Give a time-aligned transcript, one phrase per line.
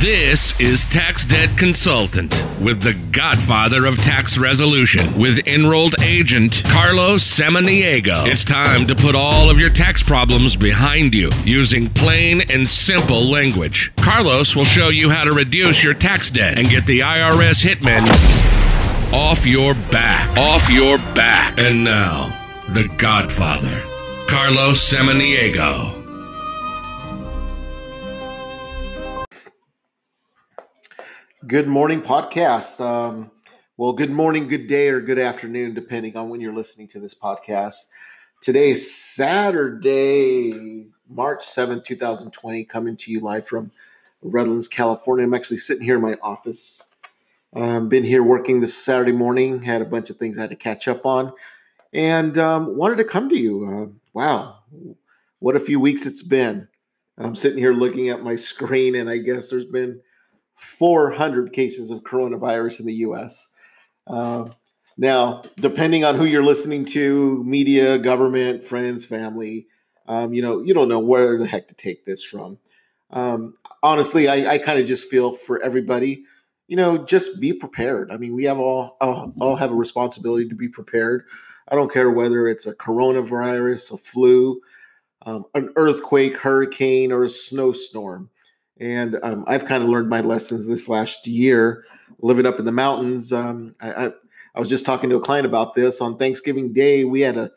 [0.00, 7.22] This is Tax Debt Consultant with the godfather of tax resolution with enrolled agent Carlos
[7.22, 8.26] Samaniego.
[8.26, 13.28] It's time to put all of your tax problems behind you using plain and simple
[13.28, 13.92] language.
[13.96, 18.08] Carlos will show you how to reduce your tax debt and get the IRS hitmen
[19.12, 20.34] off your back.
[20.38, 21.58] Off your back.
[21.58, 22.34] And now,
[22.70, 23.82] the godfather,
[24.26, 25.99] Carlos Samaniego.
[31.46, 32.84] Good morning, podcast.
[32.84, 33.30] Um,
[33.78, 37.14] well, good morning, good day, or good afternoon, depending on when you're listening to this
[37.14, 37.88] podcast.
[38.42, 43.70] Today is Saturday, March 7th, 2020, coming to you live from
[44.20, 45.24] Redlands, California.
[45.24, 46.92] I'm actually sitting here in my office.
[47.56, 50.56] Um, been here working this Saturday morning, had a bunch of things I had to
[50.56, 51.32] catch up on,
[51.94, 53.64] and um, wanted to come to you.
[53.64, 54.58] Uh, wow,
[55.38, 56.68] what a few weeks it's been.
[57.16, 60.02] I'm sitting here looking at my screen, and I guess there's been
[60.60, 63.54] 400 cases of coronavirus in the US.
[64.06, 64.50] Uh,
[64.98, 69.66] now, depending on who you're listening to, media, government, friends, family,
[70.06, 72.58] um, you know, you don't know where the heck to take this from.
[73.08, 76.24] Um, honestly, I, I kind of just feel for everybody,
[76.68, 78.10] you know, just be prepared.
[78.10, 81.24] I mean, we have all, all, all have a responsibility to be prepared.
[81.68, 84.60] I don't care whether it's a coronavirus, a flu,
[85.24, 88.28] um, an earthquake, hurricane, or a snowstorm.
[88.80, 91.84] And um, I've kind of learned my lessons this last year
[92.20, 93.32] living up in the mountains.
[93.32, 94.12] Um, I, I,
[94.54, 97.04] I, was just talking to a client about this on Thanksgiving Day.
[97.04, 97.50] We had a,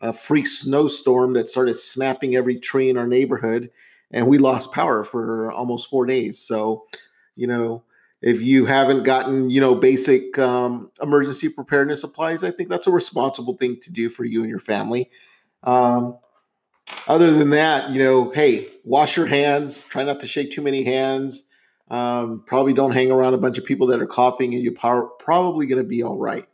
[0.00, 3.70] a freak snowstorm that started snapping every tree in our neighborhood,
[4.12, 6.38] and we lost power for almost four days.
[6.38, 6.86] So,
[7.34, 7.82] you know,
[8.22, 12.92] if you haven't gotten, you know, basic um, emergency preparedness supplies, I think that's a
[12.92, 15.10] responsible thing to do for you and your family.
[15.64, 16.18] Um,
[17.08, 19.82] other than that, you know, hey, wash your hands.
[19.82, 21.48] Try not to shake too many hands.
[21.90, 25.66] Um, probably don't hang around a bunch of people that are coughing, and you're probably
[25.66, 26.46] going to be all right.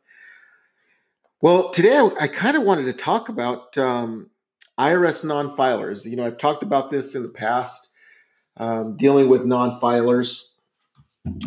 [1.43, 4.31] Well, today I, I kind of wanted to talk about um,
[4.79, 6.07] IRS non-filers.
[6.07, 7.93] You know, I've talked about this in the past,
[8.57, 10.53] um, dealing with non-filers.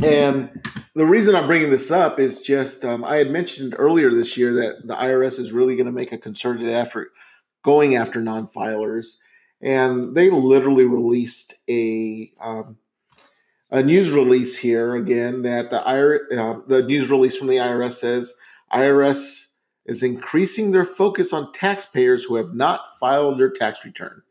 [0.03, 0.49] And
[0.95, 4.53] the reason I'm bringing this up is just um, I had mentioned earlier this year
[4.55, 7.11] that the IRS is really going to make a concerted effort
[7.67, 9.19] going after non-filers,
[9.61, 12.77] and they literally released a um,
[13.69, 17.91] a news release here again that the IRS, uh, the news release from the IRS
[17.91, 18.35] says
[18.71, 19.49] IRS
[19.85, 24.21] is increasing their focus on taxpayers who have not filed their tax return.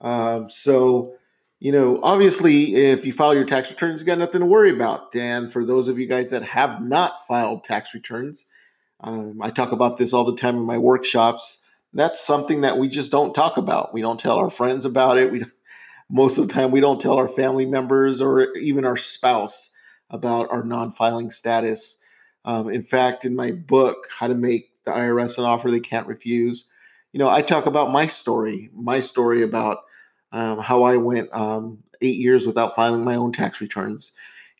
[0.00, 1.14] Um, so,
[1.58, 5.16] you know, obviously, if you file your tax returns, you got nothing to worry about.
[5.16, 8.46] And for those of you guys that have not filed tax returns,
[9.00, 11.64] um, I talk about this all the time in my workshops
[11.98, 13.92] that's something that we just don't talk about.
[13.92, 15.32] We don't tell our friends about it.
[15.32, 15.44] We
[16.10, 19.74] most of the time we don't tell our family members or even our spouse
[20.10, 22.02] about our non-filing status.
[22.46, 26.06] Um, in fact, in my book, How to Make the IRS an Offer They Can't
[26.06, 26.70] Refuse,
[27.12, 29.84] you know, I talk about my story, my story about
[30.32, 34.12] um, how I went um, eight years without filing my own tax returns.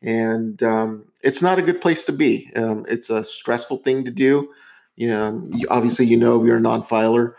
[0.03, 2.51] And um, it's not a good place to be.
[2.57, 4.51] Um, it's a stressful thing to do
[4.99, 7.37] you know, obviously, you know, if you're a non-filer,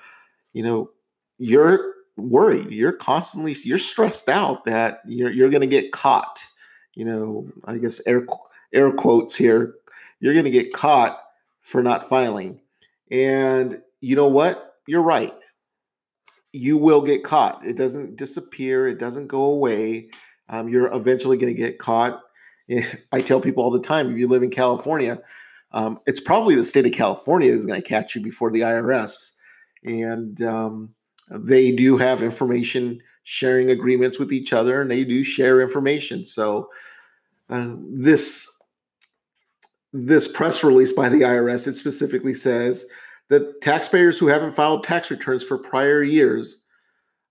[0.54, 0.90] you know,
[1.40, 2.72] you're worried.
[2.72, 6.42] You're constantly you're stressed out that you're you're going to get caught.
[6.96, 8.26] You know, I guess air
[8.72, 9.76] air quotes here.
[10.22, 11.20] You're going to get caught
[11.60, 12.62] for not filing,
[13.12, 14.78] and you know what?
[14.88, 15.36] You're right.
[16.54, 17.66] You will get caught.
[17.66, 18.88] It doesn't disappear.
[18.88, 20.12] It doesn't go away.
[20.48, 22.22] Um, you're eventually going to get caught.
[23.12, 25.22] I tell people all the time: if you live in California,
[25.72, 29.34] um, it's probably the state of California is going to catch you before the IRS.
[29.84, 30.94] And um,
[31.30, 36.26] they do have information sharing agreements with each other and they do share information.
[36.26, 36.70] So
[37.50, 38.52] uh, this
[39.92, 42.86] this press release by the IRS it specifically says
[43.30, 46.62] that taxpayers who haven't filed tax returns for prior years,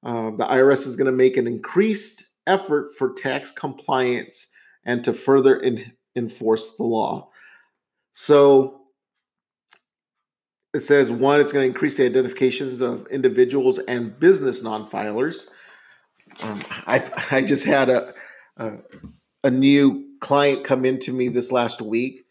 [0.05, 4.49] uh, the IRS is going to make an increased effort for tax compliance
[4.84, 7.29] and to further in, enforce the law.
[8.20, 8.81] So
[10.75, 15.50] it says one, it's going to increase the identifications of individuals and business non-filers.
[16.43, 18.12] Um, I I just had a,
[18.56, 18.73] a
[19.44, 22.26] a new client come into me this last week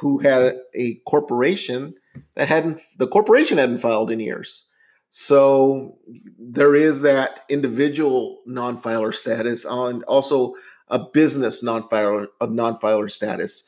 [0.00, 1.94] who had a corporation
[2.34, 4.68] that hadn't the corporation hadn't filed in years.
[5.10, 5.98] So
[6.36, 10.54] there is that individual non-filer status on also
[10.88, 13.62] a business non-filer a non-filer status.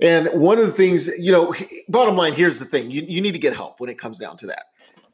[0.00, 1.54] And one of the things, you know,
[1.88, 4.36] bottom line, here's the thing: you, you need to get help when it comes down
[4.38, 4.64] to that.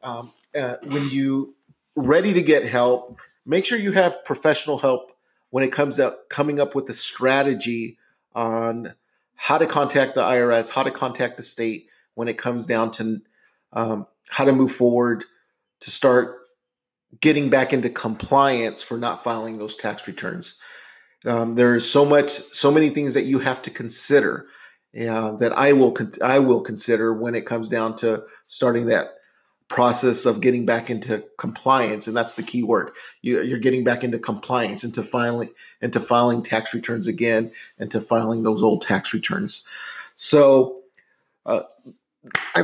[0.01, 1.55] Um, uh, when you
[1.95, 5.11] ready to get help, make sure you have professional help
[5.49, 7.97] when it comes up coming up with a strategy
[8.33, 8.93] on
[9.35, 13.19] how to contact the IRS, how to contact the state when it comes down to
[13.73, 15.25] um, how to move forward
[15.81, 16.39] to start
[17.21, 20.59] getting back into compliance for not filing those tax returns.
[21.25, 24.47] Um, there's so much, so many things that you have to consider
[24.95, 29.15] uh, that I will I will consider when it comes down to starting that
[29.67, 32.91] process of getting back into compliance, and that's the key word.
[33.21, 35.49] You, are getting back into compliance, into filing,
[35.81, 39.65] into filing tax returns again, and to filing those old tax returns.
[40.15, 40.75] So.
[41.45, 41.63] Uh,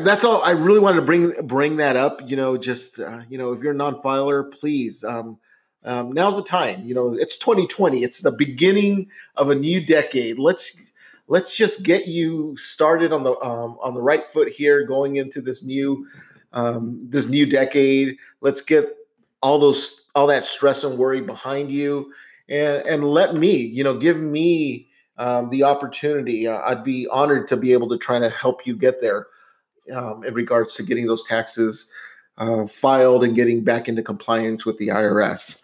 [0.01, 0.41] that's all.
[0.43, 2.29] I really wanted to bring bring that up.
[2.29, 5.05] You know, just uh, you know, if you're a non-filer, please.
[5.05, 5.37] Um,
[5.85, 6.85] um, now's the time.
[6.85, 8.03] You know, it's 2020.
[8.03, 10.39] It's the beginning of a new decade.
[10.39, 10.92] Let's
[11.27, 15.41] let's just get you started on the um, on the right foot here, going into
[15.41, 16.07] this new
[16.53, 18.17] um, this new decade.
[18.41, 18.95] Let's get
[19.41, 22.11] all those all that stress and worry behind you,
[22.49, 24.87] and and let me, you know, give me
[25.17, 26.47] um, the opportunity.
[26.47, 29.27] Uh, I'd be honored to be able to try to help you get there
[29.93, 31.91] um, in regards to getting those taxes
[32.37, 35.63] uh, filed and getting back into compliance with the IRS.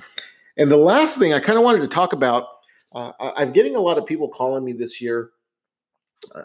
[0.58, 2.48] And the last thing I kind of wanted to talk about,
[2.94, 5.32] uh, I'm getting a lot of people calling me this year.
[6.34, 6.44] Uh,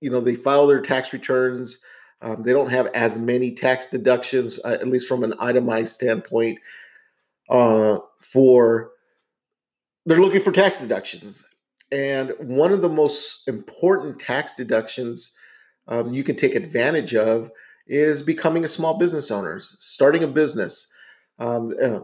[0.00, 1.82] you know, they file their tax returns.
[2.22, 6.58] Um, they don't have as many tax deductions, uh, at least from an itemized standpoint.
[7.48, 8.92] Uh, for
[10.06, 11.48] they're looking for tax deductions,
[11.90, 15.34] and one of the most important tax deductions
[15.88, 17.50] um, you can take advantage of
[17.86, 20.92] is becoming a small business owner, starting a business.
[21.38, 22.00] Um, uh,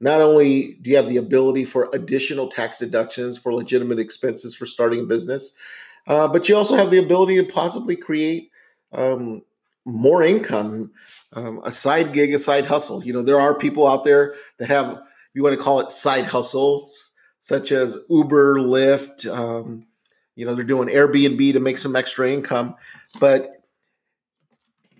[0.00, 4.66] not only do you have the ability for additional tax deductions for legitimate expenses for
[4.66, 5.56] starting a business,
[6.06, 8.50] uh, but you also have the ability to possibly create
[8.92, 9.42] um,
[9.84, 10.90] more income,
[11.32, 13.04] um, a side gig, a side hustle.
[13.04, 15.02] You know, there are people out there that have,
[15.34, 19.30] you want to call it side hustles, such as Uber, Lyft.
[19.30, 19.86] Um,
[20.34, 22.74] you know, they're doing Airbnb to make some extra income.
[23.20, 23.62] But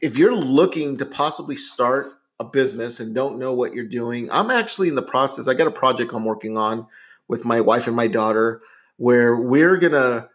[0.00, 4.50] if you're looking to possibly start a business and don't know what you're doing, I'm
[4.50, 5.48] actually in the process.
[5.48, 6.86] I got a project I'm working on
[7.28, 8.62] with my wife and my daughter
[8.98, 10.28] where we're going to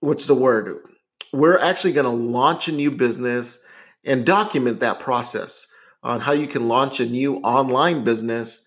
[0.00, 0.86] what's the word?
[1.32, 3.64] We're actually going to launch a new business
[4.04, 8.66] and document that process on how you can launch a new online business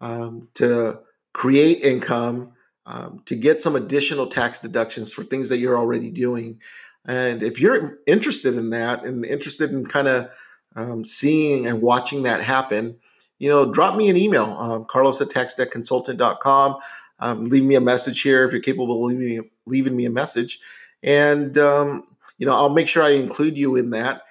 [0.00, 1.00] um, to
[1.32, 2.52] create income
[2.86, 6.60] um, to get some additional tax deductions for things that you're already doing.
[7.06, 10.30] And if you're interested in that and interested in kind of
[10.76, 12.96] um, seeing and watching that happen,
[13.38, 16.76] you know, drop me an email, um, carlos at taxdebtconsultant.com.
[17.20, 20.60] Um, leave me a message here if you're capable of leaving, leaving me a message.
[21.02, 22.08] And, um,
[22.38, 24.22] you know, I'll make sure I include you in that.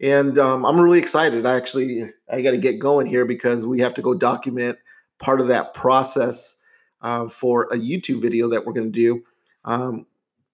[0.00, 1.44] And um, I'm really excited.
[1.44, 4.78] I actually, I got to get going here because we have to go document
[5.18, 6.60] part of that process
[7.02, 9.22] uh, for a YouTube video that we're going to do
[9.64, 10.06] um,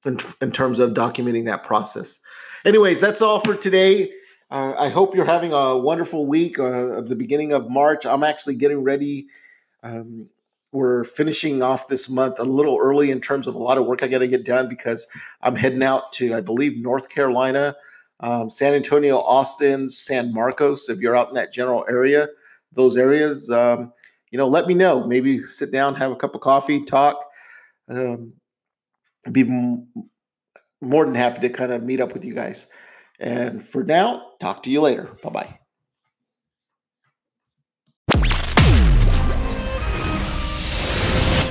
[0.05, 2.19] in, in, terms of documenting that process.
[2.65, 4.13] Anyways, that's all for today.
[4.51, 8.07] Uh, I hope you're having a wonderful week uh, the beginning of March.
[8.07, 9.27] I'm actually getting ready.
[9.83, 10.29] Um,
[10.77, 14.03] we're finishing off this month a little early in terms of a lot of work
[14.03, 15.07] I got to get done because
[15.41, 17.75] I'm heading out to, I believe, North Carolina,
[18.21, 20.91] um, San Antonio, Austin, San Marcos.
[20.91, 22.29] If you're out in that general area,
[22.73, 23.91] those areas, um,
[24.31, 25.07] you know, let me know.
[25.07, 27.25] Maybe sit down, have a cup of coffee, talk.
[27.89, 28.35] Um,
[29.33, 29.89] be m-
[30.83, 32.67] more than happy to kind of meet up with you guys.
[33.19, 35.17] And for now, talk to you later.
[35.23, 35.66] Bye bye.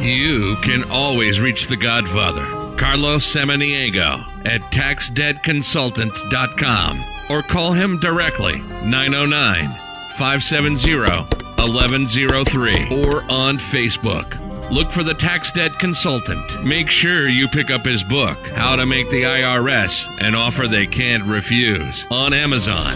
[0.05, 2.45] You can always reach the Godfather,
[2.77, 9.71] Carlos Samaniego, at taxdebtconsultant.com or call him directly 909
[10.15, 14.39] 570 1103 or on Facebook.
[14.69, 16.63] Look for the Tax Debt Consultant.
[16.63, 20.85] Make sure you pick up his book, How to Make the IRS an Offer They
[20.85, 22.93] Can't Refuse, on Amazon.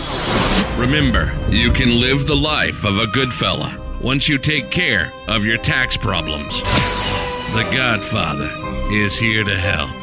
[0.79, 5.43] Remember, you can live the life of a good fella once you take care of
[5.43, 6.61] your tax problems.
[7.51, 8.51] The Godfather
[8.91, 9.98] is here to help.